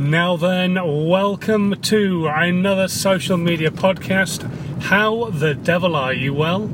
Now 0.00 0.38
then, 0.38 0.76
welcome 1.08 1.78
to 1.82 2.26
another 2.26 2.88
social 2.88 3.36
media 3.36 3.70
podcast. 3.70 4.50
How 4.80 5.26
the 5.26 5.52
devil 5.52 5.94
are 5.94 6.14
you? 6.14 6.32
Well, 6.32 6.70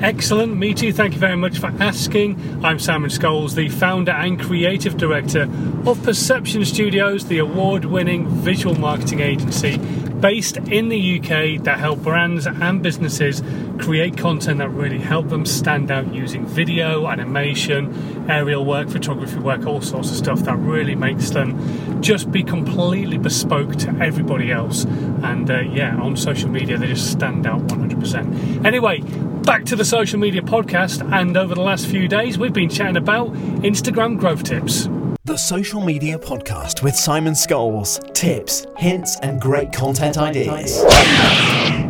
excellent. 0.00 0.56
Me 0.56 0.72
too. 0.72 0.92
Thank 0.92 1.14
you 1.14 1.18
very 1.18 1.36
much 1.36 1.58
for 1.58 1.66
asking. 1.80 2.64
I'm 2.64 2.78
Simon 2.78 3.10
Scholes, 3.10 3.56
the 3.56 3.68
founder 3.68 4.12
and 4.12 4.40
creative 4.40 4.96
director 4.96 5.50
of 5.84 6.00
Perception 6.04 6.64
Studios, 6.64 7.26
the 7.26 7.38
award 7.38 7.84
winning 7.84 8.28
visual 8.28 8.76
marketing 8.76 9.18
agency 9.18 9.80
based 10.20 10.56
in 10.56 10.88
the 10.88 11.18
UK 11.18 11.62
that 11.64 11.78
help 11.78 12.02
brands 12.02 12.46
and 12.46 12.82
businesses 12.82 13.42
create 13.78 14.16
content 14.16 14.58
that 14.58 14.70
really 14.70 14.98
help 14.98 15.28
them 15.28 15.46
stand 15.46 15.90
out 15.90 16.12
using 16.12 16.44
video, 16.46 17.06
animation, 17.06 18.30
aerial 18.30 18.64
work, 18.64 18.88
photography 18.88 19.38
work, 19.38 19.66
all 19.66 19.80
sorts 19.80 20.10
of 20.10 20.16
stuff 20.16 20.40
that 20.40 20.56
really 20.56 20.94
makes 20.94 21.30
them 21.30 22.02
just 22.02 22.30
be 22.30 22.42
completely 22.42 23.18
bespoke 23.18 23.76
to 23.76 23.88
everybody 24.00 24.50
else. 24.50 24.84
And 24.84 25.50
uh, 25.50 25.60
yeah, 25.60 25.96
on 25.96 26.16
social 26.16 26.50
media, 26.50 26.78
they 26.78 26.88
just 26.88 27.10
stand 27.10 27.46
out 27.46 27.60
100%. 27.68 28.64
Anyway, 28.64 29.00
back 29.48 29.64
to 29.66 29.76
the 29.76 29.84
social 29.84 30.18
media 30.18 30.42
podcast. 30.42 31.10
And 31.12 31.36
over 31.36 31.54
the 31.54 31.62
last 31.62 31.86
few 31.86 32.08
days, 32.08 32.38
we've 32.38 32.52
been 32.52 32.68
chatting 32.68 32.96
about 32.96 33.32
Instagram 33.62 34.18
growth 34.18 34.42
tips. 34.42 34.88
The 35.28 35.36
Social 35.36 35.84
Media 35.84 36.18
Podcast 36.18 36.82
with 36.82 36.96
Simon 36.96 37.34
Scholes. 37.34 38.02
Tips, 38.14 38.66
hints, 38.78 39.18
and 39.20 39.38
great 39.38 39.74
content 39.74 40.16
ideas. 40.16 40.78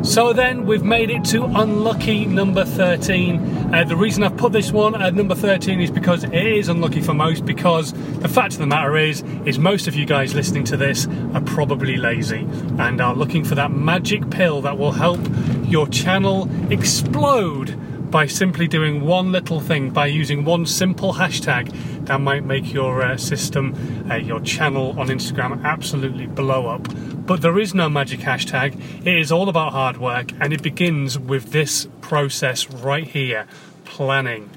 So 0.02 0.32
then 0.32 0.66
we've 0.66 0.82
made 0.82 1.08
it 1.08 1.24
to 1.26 1.44
unlucky 1.44 2.26
number 2.26 2.64
13. 2.64 3.72
Uh, 3.72 3.84
the 3.84 3.94
reason 3.94 4.24
I've 4.24 4.36
put 4.36 4.50
this 4.50 4.72
one 4.72 5.00
at 5.00 5.14
number 5.14 5.36
13 5.36 5.80
is 5.80 5.88
because 5.88 6.24
it 6.24 6.34
is 6.34 6.68
unlucky 6.68 7.00
for 7.00 7.14
most 7.14 7.46
because 7.46 7.92
the 8.18 8.28
fact 8.28 8.54
of 8.54 8.58
the 8.58 8.66
matter 8.66 8.96
is 8.96 9.22
is 9.46 9.56
most 9.56 9.86
of 9.86 9.94
you 9.94 10.04
guys 10.04 10.34
listening 10.34 10.64
to 10.64 10.76
this 10.76 11.06
are 11.32 11.42
probably 11.42 11.96
lazy 11.96 12.44
and 12.80 13.00
are 13.00 13.14
looking 13.14 13.44
for 13.44 13.54
that 13.54 13.70
magic 13.70 14.28
pill 14.30 14.60
that 14.62 14.76
will 14.76 14.90
help 14.90 15.20
your 15.62 15.86
channel 15.86 16.50
explode 16.72 17.78
by 18.10 18.26
simply 18.26 18.66
doing 18.66 19.04
one 19.04 19.32
little 19.32 19.60
thing, 19.60 19.90
by 19.90 20.06
using 20.06 20.44
one 20.44 20.66
simple 20.66 21.14
hashtag 21.14 22.06
that 22.06 22.20
might 22.20 22.44
make 22.44 22.72
your 22.72 23.02
uh, 23.02 23.16
system, 23.16 23.74
uh, 24.10 24.16
your 24.16 24.40
channel 24.40 24.98
on 24.98 25.08
Instagram 25.08 25.62
absolutely 25.64 26.26
blow 26.26 26.68
up. 26.68 26.88
But 27.26 27.42
there 27.42 27.58
is 27.58 27.74
no 27.74 27.88
magic 27.88 28.20
hashtag, 28.20 29.06
it 29.06 29.18
is 29.18 29.30
all 29.30 29.48
about 29.48 29.72
hard 29.72 29.98
work, 29.98 30.32
and 30.40 30.52
it 30.52 30.62
begins 30.62 31.18
with 31.18 31.52
this 31.52 31.86
process 32.00 32.70
right 32.70 33.06
here 33.06 33.46
planning. 33.84 34.48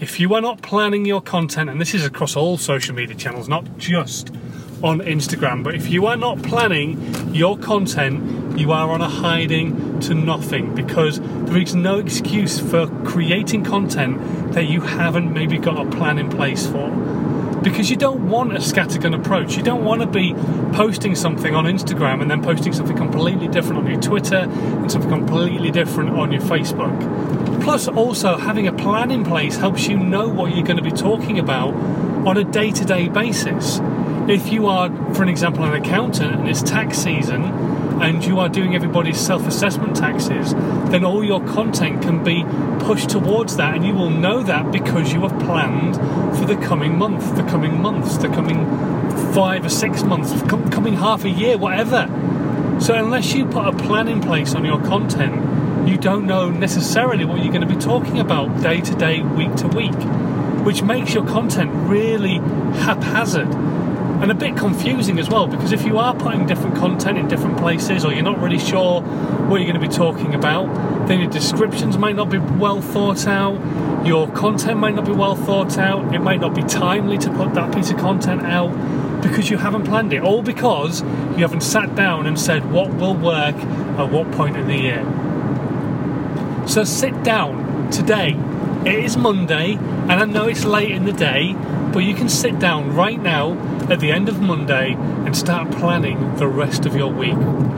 If 0.00 0.18
you 0.20 0.34
are 0.34 0.40
not 0.40 0.62
planning 0.62 1.04
your 1.04 1.20
content, 1.20 1.68
and 1.68 1.80
this 1.80 1.92
is 1.94 2.06
across 2.06 2.36
all 2.36 2.56
social 2.56 2.94
media 2.94 3.16
channels, 3.16 3.48
not 3.48 3.76
just 3.76 4.30
on 4.82 5.00
Instagram, 5.00 5.62
but 5.62 5.74
if 5.74 5.90
you 5.90 6.06
are 6.06 6.16
not 6.16 6.42
planning 6.42 7.34
your 7.34 7.58
content, 7.58 8.39
you 8.56 8.72
are 8.72 8.90
on 8.90 9.00
a 9.00 9.08
hiding 9.08 10.00
to 10.00 10.14
nothing 10.14 10.74
because 10.74 11.20
there 11.20 11.58
is 11.58 11.74
no 11.74 11.98
excuse 11.98 12.58
for 12.58 12.86
creating 13.04 13.64
content 13.64 14.52
that 14.52 14.64
you 14.64 14.80
haven't 14.80 15.32
maybe 15.32 15.58
got 15.58 15.86
a 15.86 15.90
plan 15.90 16.18
in 16.18 16.28
place 16.28 16.66
for. 16.66 16.90
Because 17.62 17.90
you 17.90 17.96
don't 17.96 18.28
want 18.28 18.52
a 18.52 18.58
scattergun 18.58 19.14
approach. 19.14 19.56
You 19.56 19.62
don't 19.62 19.84
want 19.84 20.00
to 20.00 20.06
be 20.06 20.34
posting 20.72 21.14
something 21.14 21.54
on 21.54 21.64
Instagram 21.64 22.22
and 22.22 22.30
then 22.30 22.42
posting 22.42 22.72
something 22.72 22.96
completely 22.96 23.48
different 23.48 23.78
on 23.82 23.90
your 23.90 24.00
Twitter 24.00 24.36
and 24.36 24.90
something 24.90 25.10
completely 25.10 25.70
different 25.70 26.10
on 26.10 26.32
your 26.32 26.40
Facebook. 26.40 27.62
Plus, 27.62 27.86
also 27.86 28.38
having 28.38 28.66
a 28.66 28.72
plan 28.72 29.10
in 29.10 29.24
place 29.24 29.56
helps 29.56 29.86
you 29.88 29.98
know 29.98 30.28
what 30.28 30.54
you're 30.54 30.64
going 30.64 30.78
to 30.78 30.82
be 30.82 30.90
talking 30.90 31.38
about 31.38 31.74
on 32.26 32.38
a 32.38 32.44
day 32.44 32.70
to 32.70 32.84
day 32.84 33.08
basis. 33.08 33.80
If 34.28 34.50
you 34.50 34.66
are, 34.66 34.88
for 35.14 35.22
an 35.22 35.28
example, 35.28 35.64
an 35.64 35.74
accountant 35.74 36.34
and 36.34 36.48
it's 36.48 36.62
tax 36.62 36.98
season 36.98 37.42
and 38.00 38.24
you 38.24 38.38
are 38.38 38.48
doing 38.48 38.74
everybody's 38.74 39.20
self 39.20 39.46
assessment 39.46 39.94
taxes, 39.94 40.54
then 40.90 41.04
all 41.04 41.22
your 41.22 41.44
content 41.46 42.02
can 42.02 42.24
be 42.24 42.44
pushed 42.80 43.10
towards 43.10 43.56
that, 43.56 43.74
and 43.74 43.84
you 43.84 43.92
will 43.92 44.10
know 44.10 44.42
that 44.42 44.72
because 44.72 45.12
you 45.12 45.20
have 45.20 45.38
planned 45.40 45.96
for 46.38 46.46
the 46.46 46.56
coming 46.56 46.96
month, 46.96 47.36
the 47.36 47.42
coming 47.42 47.80
months, 47.80 48.16
the 48.16 48.28
coming 48.28 48.64
five 49.34 49.64
or 49.64 49.68
six 49.68 50.02
months, 50.02 50.32
coming 50.48 50.94
half 50.94 51.24
a 51.24 51.30
year, 51.30 51.58
whatever. 51.58 52.06
So, 52.80 52.94
unless 52.94 53.34
you 53.34 53.44
put 53.44 53.66
a 53.66 53.72
plan 53.76 54.08
in 54.08 54.22
place 54.22 54.54
on 54.54 54.64
your 54.64 54.80
content, 54.80 55.88
you 55.88 55.98
don't 55.98 56.26
know 56.26 56.50
necessarily 56.50 57.24
what 57.24 57.42
you're 57.42 57.52
going 57.52 57.66
to 57.66 57.74
be 57.74 57.80
talking 57.80 58.18
about 58.18 58.62
day 58.62 58.80
to 58.80 58.94
day, 58.94 59.20
week 59.20 59.54
to 59.56 59.68
week, 59.68 59.94
which 60.64 60.82
makes 60.82 61.12
your 61.12 61.26
content 61.26 61.70
really 61.88 62.38
haphazard 62.80 63.48
and 64.20 64.30
a 64.30 64.34
bit 64.34 64.56
confusing 64.56 65.18
as 65.18 65.30
well 65.30 65.46
because 65.46 65.72
if 65.72 65.84
you 65.84 65.98
are 65.98 66.14
putting 66.14 66.46
different 66.46 66.76
content 66.76 67.16
in 67.16 67.26
different 67.26 67.56
places 67.56 68.04
or 68.04 68.12
you're 68.12 68.22
not 68.22 68.40
really 68.40 68.58
sure 68.58 69.00
what 69.00 69.60
you're 69.60 69.70
going 69.70 69.80
to 69.80 69.88
be 69.88 69.94
talking 69.94 70.34
about, 70.34 70.66
then 71.08 71.20
your 71.20 71.30
descriptions 71.30 71.96
might 71.96 72.16
not 72.16 72.28
be 72.28 72.38
well 72.38 72.82
thought 72.82 73.26
out, 73.26 74.06
your 74.06 74.30
content 74.32 74.78
might 74.78 74.94
not 74.94 75.06
be 75.06 75.12
well 75.12 75.34
thought 75.34 75.78
out, 75.78 76.14
it 76.14 76.18
might 76.18 76.40
not 76.40 76.54
be 76.54 76.62
timely 76.62 77.16
to 77.18 77.30
put 77.32 77.54
that 77.54 77.74
piece 77.74 77.90
of 77.90 77.96
content 77.96 78.42
out 78.42 78.70
because 79.22 79.50
you 79.50 79.56
haven't 79.56 79.84
planned 79.84 80.12
it, 80.12 80.22
all 80.22 80.42
because 80.42 81.00
you 81.00 81.38
haven't 81.38 81.62
sat 81.62 81.94
down 81.94 82.26
and 82.26 82.38
said 82.38 82.70
what 82.70 82.92
will 82.94 83.14
work 83.14 83.54
at 83.56 84.10
what 84.10 84.30
point 84.32 84.56
in 84.56 84.66
the 84.66 84.76
year. 84.76 85.04
So 86.66 86.84
sit 86.84 87.22
down 87.22 87.90
today. 87.90 88.36
It 88.86 89.04
is 89.04 89.16
Monday, 89.16 89.74
and 89.74 90.12
I 90.12 90.24
know 90.24 90.46
it's 90.46 90.64
late 90.64 90.90
in 90.90 91.04
the 91.04 91.12
day, 91.12 91.54
but 91.92 92.00
you 92.00 92.14
can 92.14 92.28
sit 92.28 92.58
down 92.58 92.94
right 92.94 93.20
now 93.20 93.52
at 93.90 94.00
the 94.00 94.12
end 94.12 94.28
of 94.28 94.40
Monday 94.40 94.94
and 94.94 95.36
start 95.36 95.70
planning 95.72 96.36
the 96.36 96.46
rest 96.46 96.86
of 96.86 96.94
your 96.94 97.12
week. 97.12 97.34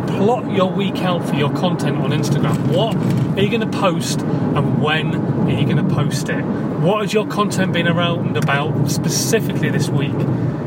Plot 0.07 0.51
your 0.53 0.71
week 0.71 0.99
out 0.99 1.27
for 1.27 1.35
your 1.35 1.53
content 1.55 1.97
on 1.99 2.11
Instagram. 2.11 2.69
What 2.69 2.95
are 2.97 3.43
you 3.43 3.49
going 3.49 3.69
to 3.69 3.79
post 3.79 4.21
and 4.21 4.83
when 4.83 5.15
are 5.15 5.51
you 5.51 5.65
going 5.65 5.77
to 5.77 5.95
post 5.95 6.29
it? 6.29 6.43
What 6.43 7.01
has 7.03 7.13
your 7.13 7.27
content 7.27 7.73
been 7.73 7.89
around 7.89 8.37
about 8.37 8.91
specifically 8.91 9.71
this 9.71 9.89
week? 9.89 10.13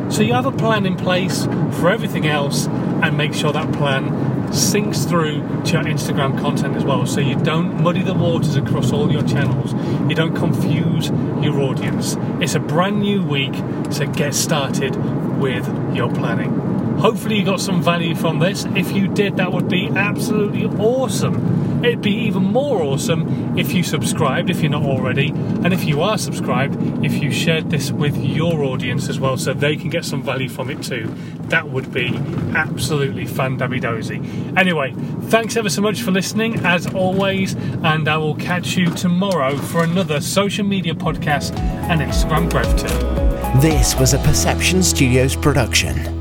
So 0.10 0.22
you 0.22 0.34
have 0.34 0.46
a 0.46 0.52
plan 0.52 0.86
in 0.86 0.96
place 0.96 1.46
for 1.46 1.90
everything 1.90 2.26
else 2.26 2.68
and 2.68 3.18
make 3.18 3.34
sure 3.34 3.52
that 3.52 3.72
plan 3.74 4.35
sinks 4.56 5.06
through 5.06 5.42
to 5.66 5.72
your 5.74 5.84
Instagram 5.84 6.40
content 6.40 6.76
as 6.76 6.84
well. 6.84 7.06
So 7.06 7.20
you 7.20 7.36
don't 7.36 7.82
muddy 7.84 8.02
the 8.02 8.14
waters 8.14 8.56
across 8.56 8.92
all 8.92 9.12
your 9.12 9.24
channels. 9.24 9.74
You 10.10 10.16
don't 10.16 10.36
confuse 10.36 11.10
your 11.44 11.60
audience. 11.62 12.18
It's 12.42 12.56
a 12.56 12.60
brand 12.60 13.02
new 13.02 13.24
week, 13.24 13.54
so 13.92 14.08
get 14.08 14.34
started 14.34 14.96
with 15.40 15.68
your 15.96 16.12
planning. 16.14 16.65
Hopefully, 17.00 17.38
you 17.38 17.46
got 17.46 17.60
some 17.60 17.84
value 17.84 18.16
from 18.16 18.40
this. 18.40 18.66
If 18.76 18.92
you 18.92 19.08
did, 19.08 19.38
that 19.38 19.52
would 19.52 19.70
be 19.70 19.88
absolutely 19.88 20.66
awesome. 20.66 21.84
It'd 21.84 22.02
be 22.02 22.14
even 22.14 22.44
more 22.44 22.82
awesome 22.82 23.58
if 23.60 23.74
you 23.74 23.84
subscribed, 23.84 24.50
if 24.50 24.62
you're 24.62 24.72
not 24.72 24.84
already, 24.84 25.28
and 25.28 25.72
if 25.72 25.86
you 25.86 26.02
are 26.02 26.18
subscribed, 26.18 27.06
if 27.06 27.22
you 27.22 27.32
shared 27.32 27.70
this 27.70 27.92
with 27.92 28.18
your 28.18 28.64
audience 28.64 29.08
as 29.08 29.20
well 29.20 29.38
so 29.38 29.54
they 29.54 29.76
can 29.76 29.90
get 29.90 30.04
some 30.04 30.24
value 30.24 30.50
from 30.50 30.72
it 30.72 30.82
too. 30.82 31.14
That 31.50 31.70
would 31.70 31.94
be 31.94 32.16
absolutely 32.56 33.26
dabby 33.26 33.80
dozy. 33.80 34.20
Anyway, 34.58 34.94
thanks 35.24 35.58
ever 35.58 35.70
so 35.70 35.82
much 35.82 36.02
for 36.02 36.12
listening, 36.12 36.66
as 36.66 36.92
always, 36.94 37.54
and 37.84 38.08
I 38.08 38.18
will 38.18 38.36
catch 38.36 38.76
you 38.76 38.88
tomorrow 38.88 39.56
for 39.58 39.84
another 39.84 40.22
social 40.22 40.66
media 40.66 40.96
podcast 40.96 41.56
and 41.90 42.02
Instagram 42.02 42.50
growth 42.50 42.76
tip. 42.78 43.62
This 43.62 43.96
was 43.96 44.14
a 44.14 44.20
Perception 44.20 44.82
Studios 44.82 45.36
production. 45.36 46.15